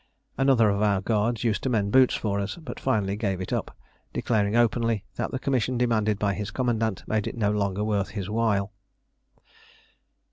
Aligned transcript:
Another 0.35 0.67
of 0.71 0.81
our 0.81 0.99
guards 0.99 1.43
used 1.43 1.61
to 1.61 1.69
mend 1.69 1.91
boots 1.91 2.15
for 2.15 2.39
us, 2.39 2.55
but 2.55 2.79
finally 2.79 3.15
gave 3.15 3.39
it 3.39 3.53
up, 3.53 3.77
declaring 4.13 4.55
openly 4.55 5.05
that 5.15 5.29
the 5.29 5.37
commission 5.37 5.77
demanded 5.77 6.17
by 6.17 6.33
his 6.33 6.49
commandant 6.49 7.03
made 7.07 7.27
it 7.27 7.37
no 7.37 7.51
longer 7.51 7.83
worth 7.83 8.09
his 8.09 8.27
while. 8.27 8.73